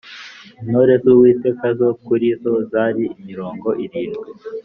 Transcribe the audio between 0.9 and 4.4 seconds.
z Uwiteka zo kuri zo zari mirongo irindwi